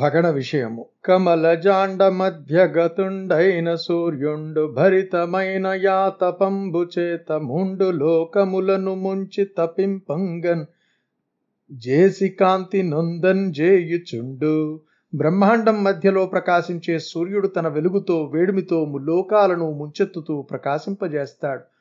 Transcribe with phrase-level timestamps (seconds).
[0.00, 0.86] భగణ విషయము.
[1.04, 10.64] కమలజాండ మధ్య గతుండైన సూర్యుండు భరితమైన యాతపంబు చేత ముండు లోకములను ముంచి తపింపంగన్.
[11.72, 14.80] జేసి కాంతి నొందన్ జేయుచుండు.
[15.14, 21.71] బ్రహ్మాండం మధ్యలో ప్రకాశించే సూర్యుడు తన వెలుగుతో వేడిమితో లోకాలను ముంచెత్తుతూ ప్రకాశింపజేస్తాడు.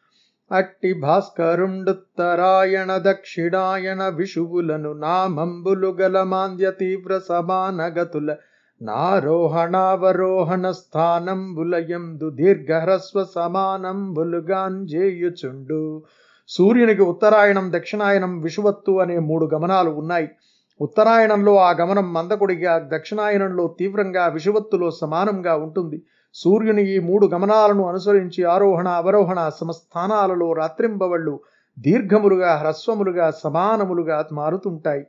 [0.52, 8.36] అట్టి భాస్కరుండుత్తరాయణ దక్షిణాయణ విషువులను నామంబులు గల మాంద్య తీవ్ర సమానగతుల
[8.82, 16.04] నారోహణావరోహణ స్థానంబులయందు దీర్ఘహ్రస్వ సమానంబులుగాంజేయుచుండు
[16.50, 20.27] సూర్యునికి ఉత్తరాయణం దక్షిణాయనం విషువత్తు అనే మూడు గమనాలు ఉన్నాయి.
[20.79, 26.04] ఉత్తరాయణంలో ఆ గమనం మందకుడిగా దక్షిణాయనంలో తీవ్రంగా విషువత్తులో సమానంగా ఉంటుంది.
[26.33, 31.39] సూర్యుని ఈ మూడు గమనాలను అనుసరించి ఆరోహణ అవరోహణ సమస్థానాలలో రాత్రింబవళ్ళు
[31.79, 35.03] దీర్ఘములుగా హ్రస్వములుగా సమానములుగా మారుతుంటాయి.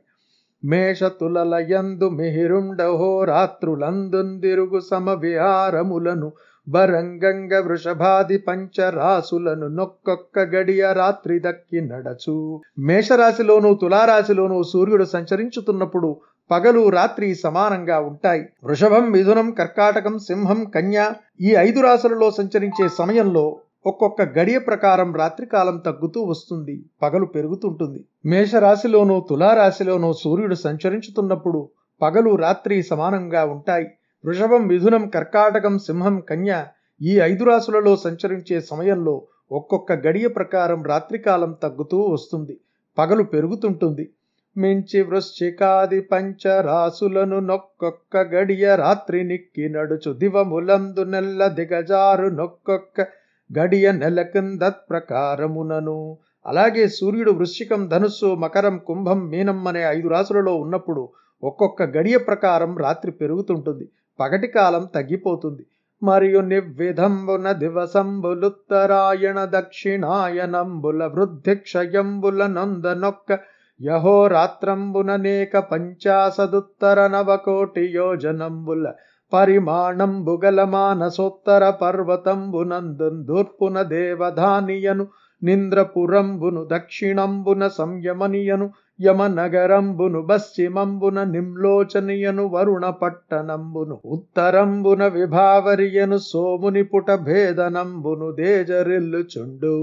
[0.65, 6.31] మేషతులయందు మిహిరుండహో రాత్రులందుందిరుగు సమవిహారములను
[6.69, 12.61] బరంగంగ వృషభాది పంచరాసులను నొక్కొక్క గడియ రాత్రి దక్కి నడచు.
[12.79, 16.21] మేషరాశిలోను తులారాశిలోను సూర్యుడు సంచరించుతున్నప్పుడు
[16.51, 18.45] పగలు రాత్రి సమానంగా ఉంటాయి.
[18.63, 26.23] వృషభం మిథునం కర్కాటకం సింహం కన్య ఈ ఐదు రాశులలో సంచరించే సమయంలో ఒక్కొక్క గడియ ప్రకారం రాత్రికాలం తగ్గుతూ
[26.23, 26.85] వస్తుంది.
[27.01, 28.05] పగలు పెరుగుతుంటుంది.
[28.25, 31.69] మేషరాశిలోనూ తులారాశిలోనూ సూర్యుడు సంచరించుతున్నప్పుడు
[32.01, 33.85] పగలు రాత్రి సమానంగా ఉంటాయి.
[34.25, 36.65] వృషభం మిథునం కర్కాటకం సింహం కన్య
[37.01, 39.21] ఈ ఐదు రాశులలో సంచరించే సమయంలో
[39.51, 42.57] ఒక్కొక్క గడియ ప్రకారం రాత్రికాలం తగ్గుతూ వస్తుంది.
[42.97, 44.09] పగలు పెరుగుతుంటుంది.
[44.57, 53.07] మించి వృశ్చికాది పంచరాసులను నొక్కొక్క గడియ రాత్రి నిక్కి నడుచు దివములందు నెల్ల దిగజారు నొక్కొక్క
[53.49, 55.97] గడియ నెలకిందత్ ప్రకారమునను
[56.45, 61.03] అలాగే సూర్యుడు వృశ్చికం ధనుస్సు మకరం కుంభం మీనం అనే ఐదు రాసులలో ఉన్నప్పుడు
[61.43, 63.85] ఒక్కొక్క గడియ ప్రకారం రాత్రి పెరుగుతుంటుంది
[64.19, 65.63] పగటి కాలం తగ్గిపోతుంది.
[66.01, 73.39] మరియు నివ్విధంబున దివసంబులుత్తరాయణ దక్షిణాయనంబుల వృద్ధి క్షయంబుల నందనొక్క
[73.79, 78.85] యహోరాత్రంబుననేక పంచాశదుత్తర నవకోటి యోజనంబుల
[79.31, 85.05] పరిమాణంబుగల మానసోత్తర పర్వతంబునందున్ దూర్పున దేవధానియను
[85.41, 88.67] నింద్రపురంబును దక్షిణంబున సంయమనియను
[88.99, 99.75] యమనగరంబును పశ్చిమంబున నిమ్లోచనియను వరుణ పట్టణంబును ఉత్తరంబున విభావరియను సోముని పుట భేదనంబును దేజరిల్లుచుండు.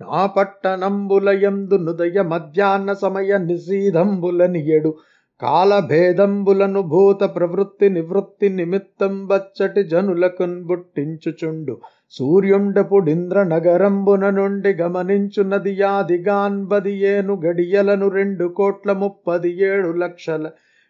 [0.00, 4.92] నా పట్టణంబులయందు నుదయ మధ్యాహ్న సమయ నిషీధంబులనియడు
[5.40, 11.74] కాలభేదంబులను భూత ప్రవృత్తి నివృత్తి నిమిత్తం బచ్చటి జనులకున్ బుట్టించుచుండు.
[12.10, 15.42] సూర్యుండపుడింద్ర నగరంబున నుండి గమనించు
[15.78, 20.44] యాదిగాన్బది ఏను గడియలను రెండు కోట్ల ముప్పది ఏడు లక్షల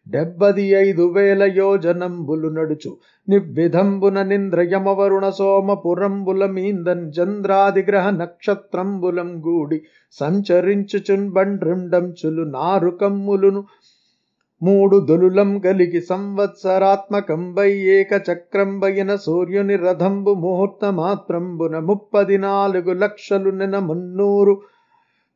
[0.09, 2.97] డెబ్బది ఐదు వేల యోజనంబులు నడుచు.
[3.29, 9.83] నివ్విధంబున నింద్రయమవరుణ సోమపురంబుల మీందన్ చంద్రాది నక్షత్రంబులం గూడి.
[10.13, 13.65] సంచరించుచున్ బండ్రుండంచులు నారుకమ్ములును.
[14.63, 24.61] మూడు దొలులం కలిగి సంవత్సరాత్మకంబై ఏక చక్రంబైన సూర్యుని రథంబు ముహూర్త మాత్రంబున ముప్పది నాలుగు లక్షలు నెన మున్నూరు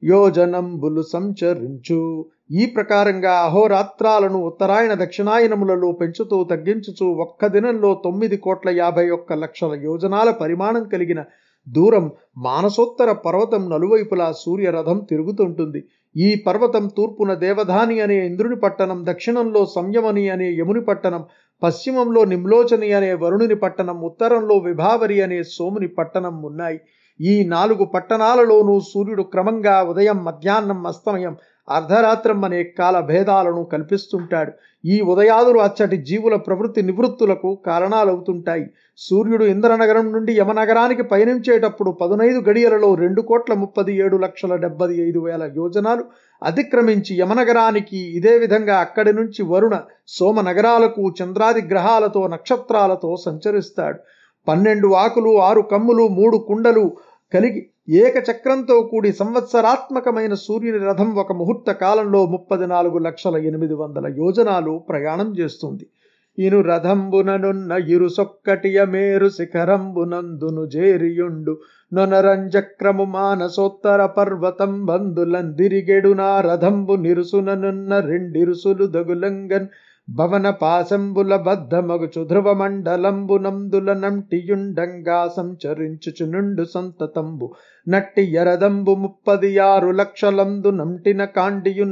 [0.05, 2.27] యోజనంబులు సంచరించు.
[2.51, 10.31] ఈ ప్రకారంగా అహోరాత్రాలను ఉత్తరాయణ దక్షిణాయనములలో పెంచుతూ తగ్గించుచూ ఒక్క దినంలో తొమ్మిది కోట్ల యాభై ఒక్క లక్షల యోజనాల
[10.31, 11.25] పరిమాణం కలిగిన
[11.67, 12.05] దూరం
[12.39, 15.81] మానసోత్తర పర్వతం నలువైపులా సూర్యరథం తిరుగుతుంటుంది.
[16.17, 21.25] ఈ పర్వతం తూర్పున దేవధాని అనే ఇంద్రుని పట్టణం దక్షిణంలో సంయమని అనే యముని పట్టణం
[21.63, 26.79] పశ్చిమంలో నిమ్లోచని అనే వరుణుని పట్టణం ఉత్తరంలో విభావరి అనే సోముని పట్టణం ఉన్నాయి.
[27.21, 31.37] ఈ నాలుగు పట్టణాలలోనూ సూర్యుడు క్రమంగా ఉదయం మధ్యాహ్నం అస్తమయం
[31.69, 34.53] అర్ధరాత్రం అనే కాల భేదాలను కల్పిస్తుంటాడు
[34.85, 38.71] ఈ ఉదయాదులు అచ్చటి జీవుల ప్రవృత్తి నివృత్తులకు కారణాలవుతుంటాయి.
[38.97, 45.51] సూర్యుడు ఇంద్రనగరం నుండి యమనగరానికి పయనించేటప్పుడు పదునైదు గడియలలో రెండు కోట్ల ముప్పది ఏడు లక్షల డెబ్బది ఐదు వేల
[45.57, 46.05] యోజనాలు
[46.43, 53.99] అతిక్రమించి యమనగరానికి ఇదే విధంగా అక్కడి నుంచి వరుణ సోమ నగరాలకు చంద్రాది గ్రహాలతో నక్షత్రాలతో సంచరిస్తాడు.
[54.49, 56.97] పన్నెండు ఆకులు ఆరు కమ్ములు మూడు కుండలు
[57.35, 64.83] కలిగి ఏకచక్రంతో కూడి సంవత్సరాత్మకమైన సూర్యుని రథం ఒక ముహూర్త కాలంలో ముప్పది నాలుగు లక్షల ఎనిమిది వందల యోజనాలు
[64.89, 65.87] ప్రయాణం చేస్తుంది.
[66.39, 71.59] ఇను రథంబుననున్న ఇరుసొక్కటియ మేరు శిఖరంబునందును జేరియుండు.
[71.93, 79.69] నొనరంజక్రము మానసోత్తర పర్వతం బందులందిరిగెడు నా రథంబు నిరుసుననున్న రెండిరుసులు దగులంగన్
[80.09, 87.53] భవన పాశంబుల బద్ధమగుచు ధ్రువ మండలంబునందుల నంటియుండంగా సంచరించుచునుండు సంతతంబు.
[87.89, 91.87] నట్టి ఎరదంబు ముప్పది ఆరు లక్షలందు నంటిన కాండియు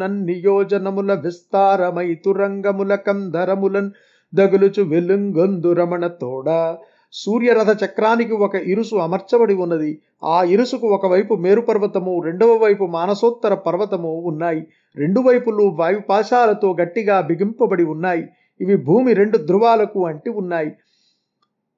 [0.47, 3.91] యోజనముల విస్తారమై తురంగముల కందరములన్
[4.35, 6.77] దగులుచు వెలుంగొందు రమణ తోడా.
[7.17, 9.91] సూర్యరథ చక్రానికి ఒక ఇరుసు అమర్చబడి ఉన్నది.
[10.25, 14.67] ఆ ఇరుసుకు ఒకవైపు మేరుపర్వతము రెండవ వైపు మానసోత్తర పర్వతము ఉన్నాయి.
[14.97, 18.25] రెండు వైపులు వాయుపాశాలతో గట్టిగా బిగింపబడి ఉన్నాయి.
[18.61, 20.73] ఇవి భూమి రెండు ధ్రువాలకు అంటి ఉన్నాయి.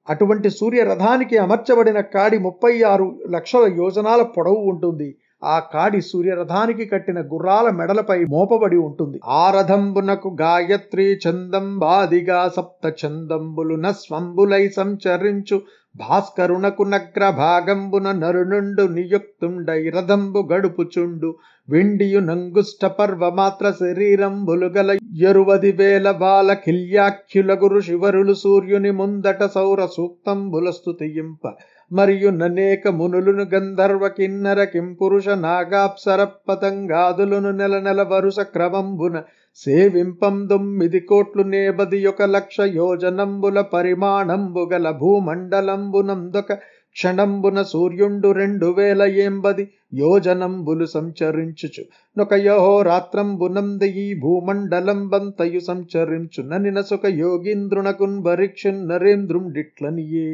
[0.09, 5.15] అటువంటి సూర్యరథానికి అమర్చబడిన కాడి ముప్పై ఆరు లక్షల యోజనాల పొడవు ఉంటుంది.
[5.43, 9.19] ఆ కాడి సూర్యరథానికి కట్టిన గుర్రాల మెడలపై మోపబడి ఉంటుంది.
[9.25, 15.61] ఆ రథంబునకు గాయత్రి చందంబాదిగా సప్త చందంబులు నస్వంబులై సంచరించు.
[15.97, 21.35] భాస్కరునకు నగ్ర భాగంబున నరునుండు నియుక్తుండై రథంబు గడుపుచుండు.
[21.69, 31.53] వెండియు నంగుష్ట పర్వమాత్ర శరీరంబులు గల ఎరువది వేల బాల కిల్యాఖ్యులగురు శివరులు సూర్యుని ముందట సౌర సూక్తంబుల స్తుతియింప.
[31.91, 39.17] మరియు ననేక మునులను గంధర్వ కిన్నర కింపురుష నాగాప్సర పతంగాదులను నెల నెల వరుస క్రమంబున
[39.59, 46.51] సేవింపం దొమ్మిది కోట్లు నేబది ఒక లక్ష యోజనంబుల పరిమాణంబు గల భూమండలంబునందొక
[46.95, 49.63] క్షణంబున సూర్యుండు రెండు వేల ఏంబది
[49.93, 51.83] యోజనంబులు సంచరించుచు.
[52.17, 58.17] నొక యహో రాత్రంబునంద ఈ భూమండలం బంతయు సంచరించు ననిన సుఖ యోగీంద్రునకున్
[58.87, 60.29] నరేంద్రుం డిట్లనియే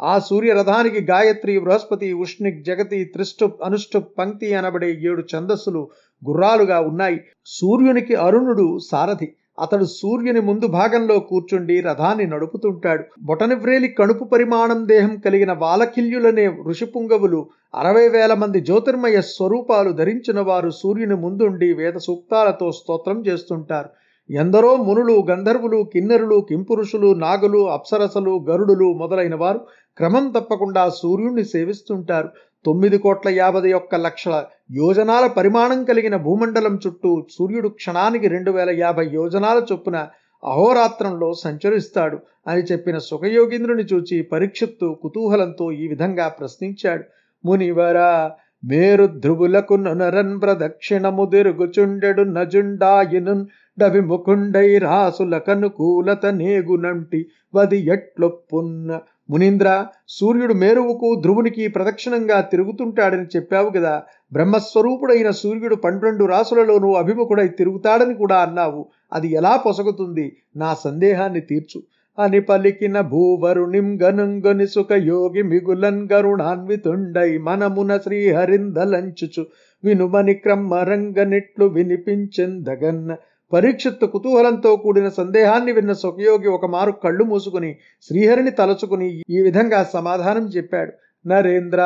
[0.00, 5.88] ఆ సూర్యరథానికి గాయత్రి బృహస్పతి ఉష్ణిక్ జగతి త్రిష్టుప్ అనుష్టుప్ పంక్తి అనబడే ఏడు ఛందస్సులు
[6.28, 7.20] గుర్రాలుగా ఉన్నాయి.
[7.46, 9.28] సూర్యునికి అరుణుడు సారథి.
[9.60, 13.04] అతడు సూర్యుని ముందు భాగంలో కూర్చుండి రథాన్ని నడుపుతుంటాడు.
[13.22, 17.40] బొటనివ్రేలి కణుపు పరిమాణం దేహం కలిగిన వాలకిల్యులనే ఋషిపుంగవులు
[17.74, 23.90] అరవై వేల మంది జ్యోతిర్మయ స్వరూపాలు ధరించిన వారు సూర్యుని ముందుండి వేద సూక్తాలతో స్తోత్రం చేస్తుంటారు.
[24.30, 29.60] ఎందరో మునులు గంధర్వులు కిన్నెరులు కింపురుషులు నాగులు అప్సరసలు గరుడులు మొదలైన వారు
[29.98, 32.28] క్రమం తప్పకుండా సూర్యుణ్ణి సేవిస్తుంటారు.
[32.64, 39.06] తొమ్మిది కోట్ల యాభై ఒక్క లక్షల యోజనాల పరిమాణం కలిగిన భూమండలం చుట్టూ సూర్యుడు క్షణానికి రెండు వేల యాభై
[39.14, 39.96] యోజనాల చొప్పున
[40.42, 47.04] అహోరాత్రంలో సంచరిస్తాడు అని చెప్పిన సుఖయోగీంద్రుని చూచి పరీక్షిత్తు కుతూహలంతో ఈ విధంగా ప్రశ్నించాడు.
[47.44, 48.30] మునివరా
[48.64, 53.44] మేరు ధ్రువులకు నరన్ ప్రదక్షిణము తిరుగుచుండెడు నజుండాయినున్
[53.78, 64.02] డవిముకుండై రాసులకనుకూలత నేగునంటి వది ఎట్లొప్పున్న మునీంద్ర సూర్యుడు మేరువుకు ధ్రువునికి ప్రదక్షిణంగా తిరుగుతుంటాడని చెప్పావు కదా
[64.32, 68.86] బ్రహ్మస్వరూపుడైన సూర్యుడు పన్నెండు రాసులలోనూ అభిముఖుడై తిరుగుతాడని కూడా అన్నావు.
[69.12, 70.36] అది ఎలా పొసగుతుంది?
[70.56, 71.82] నా సందేహాన్ని తీర్చు.
[72.18, 79.46] అని పలికిన భూవరుణిం గనుంగొని యోగి మిగులన్ గరుణాన్వితుండై మనమున శ్రీహరిందలంచుచు
[79.84, 83.16] వినుమని క్రమ్మరంగనిట్లు వినిపించెందగన్న
[83.52, 87.70] పరీక్షిత్తు కుతూహలంతో కూడిన సందేహాన్ని విన్న సుఖయోగి ఒక మారు కళ్ళు మూసుకుని
[88.10, 90.92] శ్రీహరిని తలచుకుని ఈ విధంగా సమాధానం చెప్పాడు.
[91.24, 91.80] నరేంద్ర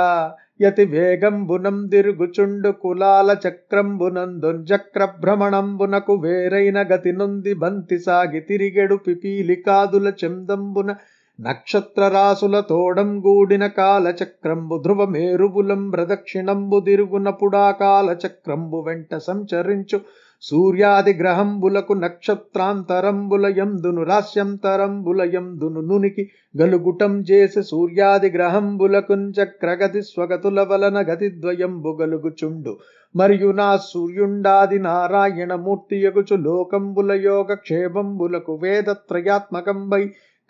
[0.63, 10.91] యతి వేగంబునం దిరుగుచుండు కులాల చక్రంబునందొన్ చక్ర భ్రమణంబునకు వేరైన గతి నొంది బంతి సాగి తిరిగెడు పిపీలికాదుల చందంబున
[11.39, 19.99] నక్షత్ర రాసుల తోడం గూడిన కాలచక్రంబు ధ్రువ మేరుబులం ప్రదక్షిణంబు దిరుగునపుడా కాలచక్రంబు వెంట సంచరించు
[20.43, 26.25] సూర్యాదిగ్రహంబులకు నక్షత్రాంతరంబులయందును రాస్యంతరంబులయందును నునికి
[26.55, 32.75] గలుగుటం చేసి సూర్యాదిగ్రహంబులకు చక్రగతి స్వగతుల వలన గతిద్వయంబు గలుగుచుండు.
[33.15, 40.01] మరియు నా సూర్యుండాది నారాయణమూర్తియగుచు లోకంబుల యోగ క్షేమంబులకు వేదత్రయాత్మకంబై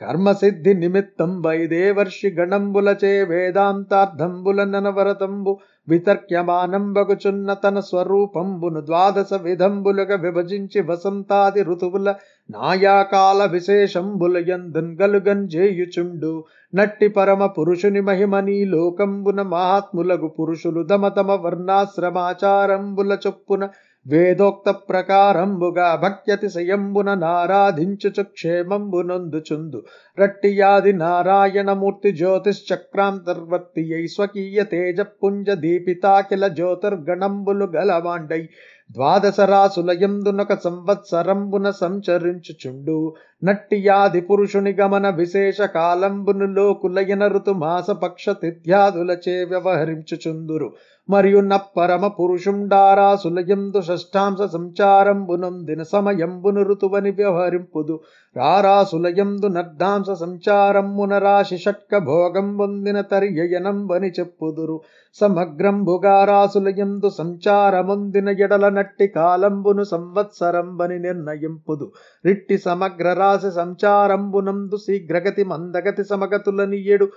[0.01, 5.53] కర్మసిద్ధి నిమిత్తంబై దేవర్షి గణంబులచే వేదాంతార్థంబుల ననవరతంబు
[5.89, 12.11] వితర్క్యమానంబగుచున్న తన స్వరూపంబును ద్వాదశ విధంబులుగా విభజించి వసంతాది ఋతువుల
[12.49, 16.33] నాయాకాల విశేషంబుల యందన్ గలుగంజేయుచుండు
[16.73, 23.65] నట్టి పరమ పురుషుని మహిమని లోకంబున మహాత్ములగు పురుషులు తమ తమ వర్ణాశ్రమాచారంబుల చొప్పున
[24.07, 29.79] వేదోక్త ప్రకారంబుగా భక్త్యతిశయంబున నారాధించుచు క్షేమంబునందుచుందు
[30.19, 38.43] రట్టియాది నారాయణమూర్తి జ్యోతిశ్చక్రాంతర్వర్తి అయి స్వకీయ తేజపుంజ దీపితాకిల జ్యోతిర్గణంబులు గలవాండై
[38.91, 42.99] ద్వాదశ రాసులయందునొక సంవత్సరంబున సంచరించుచుండు.
[43.45, 47.55] నట్టియాది పురుషుని గమన విశేష కాలంబును లోకులయన ఋతు
[48.03, 50.69] పక్ష తిథ్యాదులచే వ్యవహరించుచుందురు.
[51.09, 58.01] మరియు నప్పరమ పురుషుండారాసులయందు షష్ఠాంశ సంచారంబునందిన సమయంబును ఋతువని వ్యవహరింపుదు.
[58.37, 64.77] రారాసులయందు నర్ధాంశ సంచారంబున రాశి షట్క భోగం పొందిన తర్యయనంబని చెప్పుదురు.
[65.17, 71.93] సమగ్రంబుగా రాసులయందు సంచారముందిన ఎడల నట్టి కాలంబును సంవత్సరంబని నిర్ణయింపుదు.
[72.25, 77.09] రిట్టి సమగ్ర రాశి సంచారంబునందు శీఘ్రగతి మందగతి సమగతులని ఏడు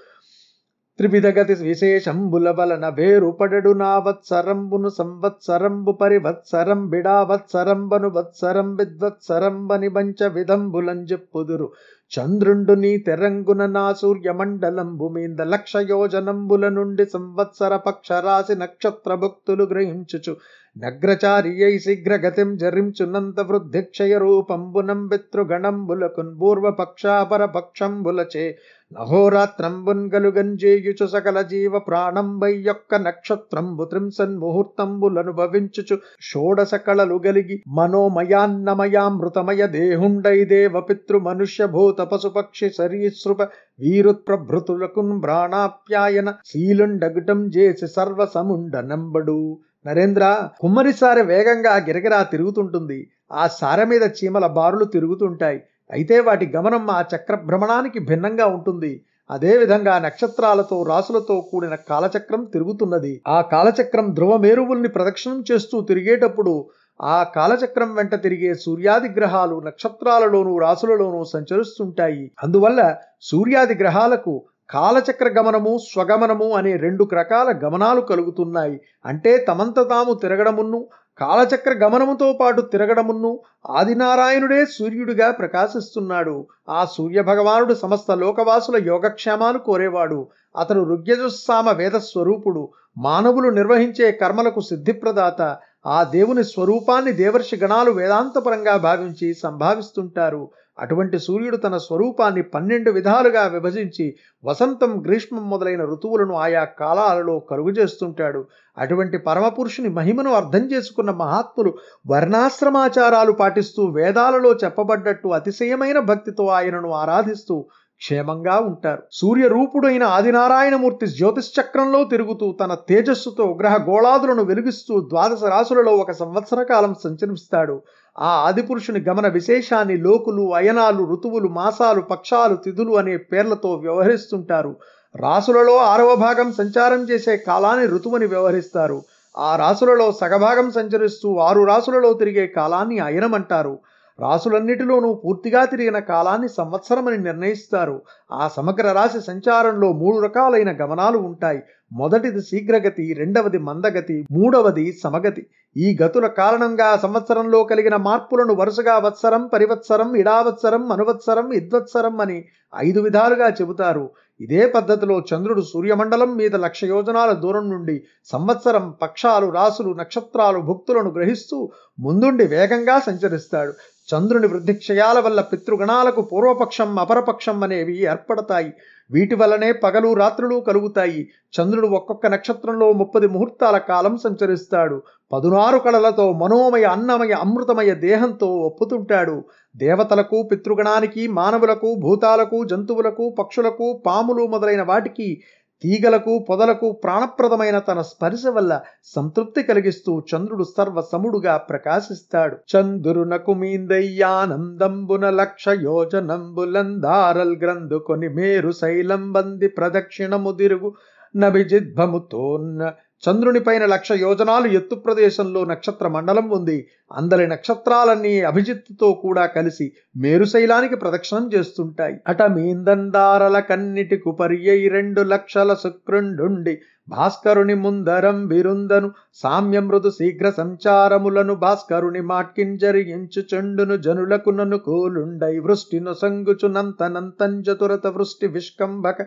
[0.99, 11.67] త్రివిధగతి విశేషంబులవలన వేరుపడడు నా వత్సరంబును సంవత్సరంబు పరివత్సరం బిడావత్సరంబను వత్సరం విద్వత్సరంబని పంచ విధంబులం చెప్పుదురు
[12.11, 20.33] చంద్రుండు నీ తెరంగున నా సూర్యమండలంబు మీంద లక్ష యోజనంబుల నుండి సంవత్సర పక్షరాశి నక్షత్ర భక్తులు గ్రహించుచు.
[20.79, 28.57] నగ్రచారి శీఘ్రగతిం జరించునంత వృద్ధిక్షయ రూపంబునం పితృగణంబులకున్ పూర్వపక్షాపరపక్షంబులచే
[28.91, 40.45] నహోరాత్రంబున్ గలుగంజేయుచు సకల జీవ ప్రాణంబై యొక్క నక్షత్రంబు త్రింసన్ ముహూర్తంబులను భవించుచు షోడశ కళలు గలిగి మనోమయాన్నమయామృతమయ దేహుండై
[40.45, 50.23] దేవ పితృ మనుష్య భూత పశుపక్షి సరీసృప వీరుత్ప్రభృతులకున్ ప్రాణాప్యాయన శీలుండగుటం చేసి సర్వసముండ నంబడు నరేంద్ర
[50.59, 52.99] కుమ్మరి సారె వేగంగా గిరగిరా తిరుగుతుంటుంది.
[53.31, 55.59] ఆ సారె మీద చీమల బారులు తిరుగుతుంటాయి.
[55.89, 58.91] అయితే వాటి గమనం ఆ చక్ర భ్రమణానికి భిన్నంగా ఉంటుంది.
[59.29, 63.21] అదేవిధంగా నక్షత్రాలతో రాసులతో కూడిన కాలచక్రం తిరుగుతున్నది.
[63.27, 66.53] ఆ కాలచక్రం ధ్రువ మేరువుల్ని ప్రదక్షిణం చేస్తూ తిరిగేటప్పుడు
[66.99, 72.31] ఆ కాలచక్రం వెంట తిరిగే సూర్యాది గ్రహాలు నక్షత్రాలలోనూ రాసులలోనూ సంచరిస్తుంటాయి.
[72.43, 72.81] అందువల్ల
[73.21, 74.33] సూర్యాది గ్రహాలకు
[74.69, 78.81] కాలచక్ర గమనము స్వగమనము అనే రెండు రకాల గమనాలు కలుగుతున్నాయి.
[79.05, 86.47] అంటే తమంత తాము తిరగడమున్ను కాలచక్ర గమనముతో పాటు తిరగడమున్ను ఆదినారాయణుడే సూర్యుడిగా ప్రకాశిస్తున్నాడు.
[86.69, 90.27] ఆ సూర్య భగవానుడు సమస్త లోకవాసుల యోగక్షేమాలు కోరేవాడు.
[90.57, 95.57] అతను రుగ్యజుస్సామ వేద స్వరూపుడు మానవులు నిర్వహించే కర్మలకు సిద్ధిప్రదాత.
[95.89, 100.41] ఆ దేవుని స్వరూపాన్ని దేవర్షి గణాలు వేదాంతపరంగా భావించి సంభావిస్తుంటారు.
[100.79, 104.05] అటువంటి సూర్యుడు తన స్వరూపాన్ని పన్నెండు విధాలుగా విభజించి
[104.43, 108.41] వసంతం గ్రీష్మం మొదలైన ఋతువులను ఆయా కాలాలలో కరుగు చేస్తుంటాడు.
[108.77, 111.73] అటువంటి పరమపురుషుని మహిమను అర్థం చేసుకున్న మహాత్ములు
[112.07, 117.57] వర్ణాశ్రమాచారాలు పాటిస్తూ వేదాలలో చెప్పబడ్డట్టు అతిశయమైన భక్తితో ఆయనను ఆరాధిస్తూ
[118.01, 119.03] క్షేమంగా ఉంటారు.
[119.11, 126.95] సూర్య రూపుడైన ఆదినారాయణమూర్తి జ్యోతిశ్చక్రంలో తిరుగుతూ తన తేజస్సుతో గ్రహ గోళాదులను వెలిగిస్తూ ద్వాదశ రాసులలో ఒక సంవత్సర కాలం
[127.03, 127.81] సంచరిస్తాడు.
[128.19, 134.75] ఆ ఆదిపురుషుని గమన విశేషాన్ని లోకులు అయనాలు ఋతువులు మాసాలు పక్షాలు తిథులు అనే పేర్లతో వ్యవహరిస్తుంటారు.
[135.15, 139.01] రాసులలో ఆరవ భాగం సంచారం చేసే కాలాన్ని ఋతువుని వ్యవహరిస్తారు.
[139.37, 143.79] ఆ రాసులలో సగభాగం సంచరిస్తూ ఆరు రాసులలో తిరిగే కాలాన్ని అయనమంటారు.
[144.19, 148.01] రాసులన్నిటిలోనూ పూర్తిగా తిరిగిన కాలాన్ని సంవత్సరమని నిర్ణయిస్తారు.
[148.31, 151.61] ఆ సమగ్ర రాశి సంచారంలో మూడు రకాలైన గమనాలు ఉంటాయి.
[151.91, 155.43] మొదటిది శీఘ్రగతి రెండవది మందగతి మూడవది సమగతి.
[155.75, 162.37] ఈ గతుల కారణంగా సంవత్సరంలో కలిగిన మార్పులను వరుసగా వత్సరం పరివత్సరం ఇడావత్సరం అనువత్సరం ఇద్వత్సరం అని
[162.75, 164.05] ఐదు విధాలుగా చెబుతారు.
[164.39, 171.69] ఇదే పద్ధతిలో చంద్రుడు సూర్యమండలం మీద లక్ష యోజనాల దూరం నుండి సంవత్సరం పక్షాలు రాసులు నక్షత్రాలు భుక్తులను గ్రహిస్తూ
[171.99, 173.73] ముందుండి వేగంగా సంచరిస్తాడు.
[174.09, 178.71] చంద్రుని వృద్ధిక్షయాల వల్ల పితృగణాలకు పూర్వపక్షం అపరపక్షం అనేవి ఏర్పడతాయి.
[179.11, 181.21] వీటి వలనే పగలు రాత్రులు కలుగుతాయి.
[181.55, 185.01] చంద్రుడు ఒక్కొక్క నక్షత్రంలో ముప్పది ముహూర్తాల కాలం సంచరిస్తాడు.
[185.33, 189.43] పదునారు కళలతో మనోమయ అన్నమయ అమృతమయ దేహంతో ఒప్పుతుంటాడు.
[189.77, 195.41] దేవతలకు పితృగణానికి మానవులకు భూతాలకు జంతువులకు పక్షులకు పాములు మొదలైన వాటికి
[195.83, 198.73] తీగలకు పొదలకు ప్రాణప్రదమైన తన స్పర్శ వల్ల
[199.15, 202.55] సంతృప్తి కలిగిస్తూ చంద్రుడు సర్వసముడుగా ప్రకాశిస్తాడు.
[202.71, 210.91] చంద్రునకు మీందయ్యానందంబున లక్ష యోజనంబులందారల్ గ్రంథుకొని మేరు శైలం బంది ప్రదక్షిణము దిరుగు
[211.35, 212.81] నభిజిద్భముతోన్న
[213.23, 216.87] చంద్రుని పైన లక్ష యోజనాలు ఎత్తు ప్రదేశంలో నక్షత్ర మండలం ఉంది.
[217.11, 222.15] అందరి నక్షత్రాలన్నీ అభిజిత్తుతో కూడా కలిసి మేరుశైలానికి ప్రదక్షిణం చేస్తుంటాయి.
[222.27, 226.75] అట మీందందారల కన్నిటికు పర్యై రెండు లక్షల శుక్రుండుండి.
[227.09, 238.47] భాస్కరుని ముందరం విరుందను సామ్య మృదు శీఘ్ర సంచారములను భాస్కరుని మాట్కింజరించు చెండును జనులకు ననుకూలుండై వృష్టిను సంగుచునంతనంతంజతురత వృష్టి
[238.47, 239.21] విష్కంభక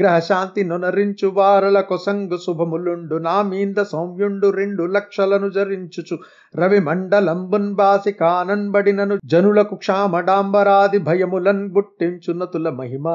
[0.00, 6.16] గ్రహశాంతి నొనరించు వారల కొసంగు శుభములుండు నా మీంద సౌమ్యుండు రెండు లక్షలను జరించుచు
[6.54, 13.06] రవి మండలంబున్ బాసి కానన్బడినను జనులకు క్షామడాంబరాది భయములన్ బుట్టించున్నతుల మహిమ.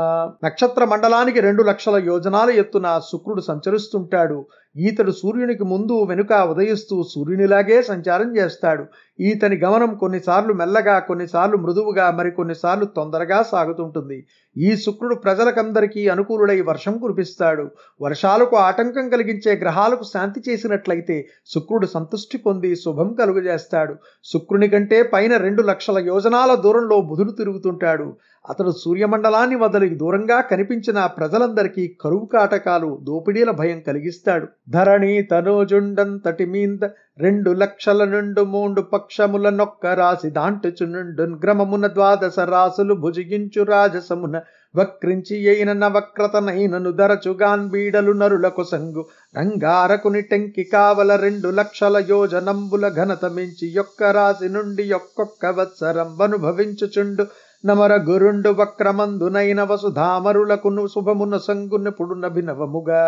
[0.44, 4.40] నక్షత్ర మండలానికి రెండు లక్షల యోజనాల ఎత్తున శుక్రుడు సంచరిస్తుంటాడు.
[4.76, 8.84] ఈతడు సూర్యునికి ముందు వెనుక ఉదయిస్తూ సూర్యునిలాగే సంచారం చేస్తాడు.
[9.20, 14.26] ఈతని గమనం కొన్నిసార్లు మెల్లగా కొన్నిసార్లు మృదువుగా మరికొన్నిసార్లు తొందరగా సాగుతుంటుంది.
[14.58, 17.70] ఈ శుక్రుడు ప్రజలకందరికీ అనుకూలుడై వర్షం కురిపిస్తాడు.
[18.02, 23.96] వర్షాలకు ఆటంకం కలిగించే గ్రహాలకు శాంతి చేసినట్లయితే శుక్రుడు సంతృష్టి పొంది శుభం కలుగజేస్తాడు.
[24.24, 28.16] శుక్రుని కంటే పైన రెండు లక్షల యోజనాల దూరంలో బుధుడు తిరుగుతుంటాడు.
[28.50, 34.48] అతడు సూర్యమండలాన్ని వదలి దూరంగా కనిపించిన ప్రజలందరికీ కరువు కాటకాలు దోపిడీల భయం కలిగిస్తాడు.
[34.70, 36.84] ధరణి తనోజుండంతటి మీంద
[37.20, 44.42] రెండు లక్షల నుండు మూడు పక్షముల నొక్క రాసి దాంటుచునుండు గ్రమమున ద్వాదశ రాసులు భుజిగించు రాజసమున
[44.76, 49.04] వక్రించి అయిన నవక్రతనైనను దరచుగాన్ బీడలు నరులకు సంగు.
[49.38, 57.26] రంగారకుని టెంకి కావల రెండు లక్షల యోజనంబుల ఘనత మించి యొక్క రాశి నుండి ఒక్కొక్క వత్సరం అనుభవించుచుండు.
[57.64, 63.04] నమర గురుండు వక్రమందునైన వసుధామరులకును శుభమున సంగునెప్పుడు నభినవముగా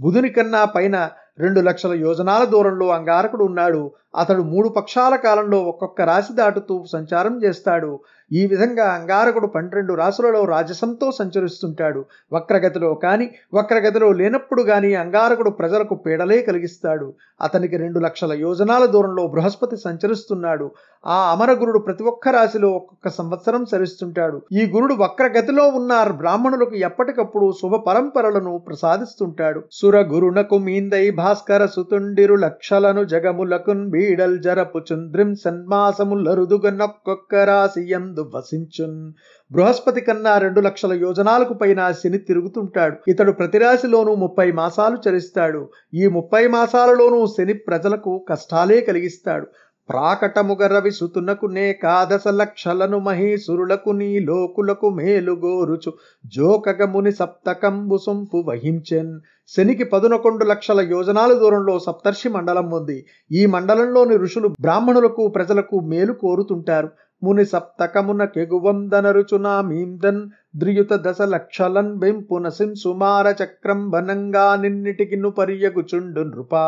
[0.00, 0.96] బుధుని కన్నా పైన
[1.38, 3.90] రెండు లక్షల యోజనాల దూరంలో అంగారకుడు ఉన్నాడు.
[4.16, 8.00] అతడు మూడు పక్షాల కాలంలో ఒక్కొక్క రాశి దాటుతూ సంచారం చేస్తాడు.
[8.32, 12.04] ఈ విధంగా అంగారకుడు పన్నెండు రాశులలో రాజసంతో సంచరిస్తుంటాడు.
[12.32, 17.14] వక్రగతిలో కాని వక్రగతిలో లేనప్పుడు గాని అంగారకుడు ప్రజలకు పీడలే కలిగిస్తాడు.
[17.42, 20.70] అతనికి రెండు లక్షల యోజనాల దూరంలో బృహస్పతి సంచరిస్తున్నాడు.
[21.06, 27.74] ఆ అమరగురుడు ప్రతి ఒక్క రాశిలో ఒక్కొక్క సంవత్సరం సరిస్తుంటాడు ఈ గురుడు వక్రగతిలో ఉన్న బ్రాహ్మణులకు ఎప్పటికప్పుడు శుభ
[27.76, 29.64] పరంపరలను ప్రసాదిస్తుంటాడు.
[29.72, 39.12] సుర గురునకు మీందై భాస్కర సుతుండిరు లక్షలను జగములకున్ బీడల్ జరపుచుంద్రిం సన్మాసములరుదుగనొక్కొక్క రాశి ఎందు వసించున్.
[39.50, 42.96] బృహస్పతి కన్నా రెండు లక్షల యోజనాలకు పైన శని తిరుగుతుంటాడు.
[43.08, 45.68] ఇతడు ప్రతి రాశిలోనూ ముప్పై మాసాలు చరిస్తాడు.
[45.94, 49.46] ఈ ముప్పై మాసాలలోనూ శని ప్రజలకు కష్టాలే కలిగిస్తాడు.
[49.88, 55.90] ప్రాకటముగ రవి సుతునకు నే కాదశ లక్షలను మహీసురులకు నీ లోకులకు మేలుగోరుచు
[56.26, 59.10] జోకగ ముని సప్తకంబు సొంపు వహించెన్.
[59.48, 62.98] శనికి పదునకొండు లక్షల యోజనాల దూరంలో సప్తర్షి మండలం ఉంది.
[63.32, 66.90] ఈ మండలంలోని ఋషులు బ్రాహ్మణులకు ప్రజలకు మేలు కోరుతుంటారు.
[67.22, 70.22] ముని సప్తకమున కెగువందనరుచునా మీందన్
[70.56, 76.64] ద్రియుత దశ లక్షలన్ వెంపున సింసుమార చక్రం బనంగా నిన్నిటికిను పరియగుచుండు నృపా.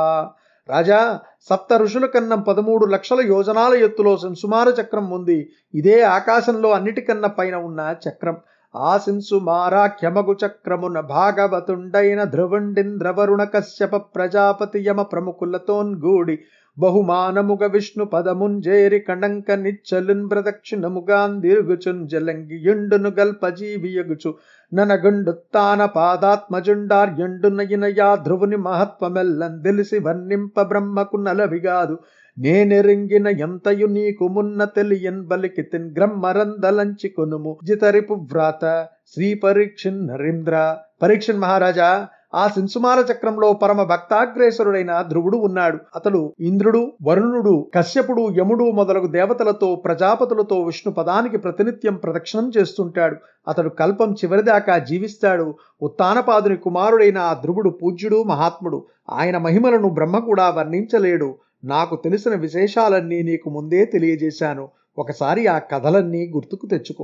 [0.68, 5.50] రాజా సప్త ఋషుల కన్నా పదమూడు లక్షల యోజనాల ఎత్తులో సంసుమార చక్రం ఉంది.
[5.74, 8.36] ఇదే ఆకాశంలో అన్నిటికన్నా పైన ఉన్న చక్రం.
[8.76, 16.38] ఆ సింసుమారాఖ్యమగు చక్రమున భాగవతుండైన ధ్రువుండింద్రవరుణ కశ్యప ప్రజాపతి యమ ప్రముఖులతోన్గూడి
[16.78, 24.34] బహుమానముగ విష్ణు పదముంజేరి కణంక నిచ్చలున్ ప్రదక్షిణముగాందిరుగుచున్ జలంగియుండును గల్పజీవియగుచు.
[24.74, 31.98] ననగుండుత్తాన పాదాత్మజుండార్యుండునయినయా ధ్రువుని మహత్వమెల్లం తెలిసి వర్ణింప బ్రహ్మకు నలవిగాదు.
[32.38, 37.58] నేనెరింగిన ఎంతయు నీకు మున్న తెలియన్ బలికితిన్ గ్రహ్మరందలంచి కొనుము.
[37.64, 40.76] జితరిపు వ్రాత శ్రీ పరీక్షిన్ నరేంద్ర.
[41.02, 45.78] పరీక్షన్ మహారాజా ఆ సింసుమాల చక్రంలో పరమ భక్తాగ్రేసరుడైన ధ్రువుడు ఉన్నాడు.
[45.96, 53.16] అతడు ఇంద్రుడు వరుణుడు కశ్యపుడు యముడు మొదలగు దేవతలతో ప్రజాపతులతో విష్ణు పదానికి ప్రతినిత్యం ప్రదక్షిణం చేస్తుంటాడు.
[53.48, 55.54] అతడు కల్పం చివరిదాకా జీవిస్తాడు.
[55.82, 58.84] ఉత్తానపాదుని కుమారుడైన ఆ ధ్రువుడు పూజ్యుడు మహాత్ముడు.
[59.10, 61.34] ఆయన మహిమలను బ్రహ్మ కూడా వర్ణించలేడు.
[61.64, 64.68] నాకు తెలిసిన విశేషాలన్నీ నీకు ముందే తెలియజేశాను.
[64.98, 67.00] ఒకసారి ఆ కథలన్నీ గుర్తుకు తెచ్చుకో.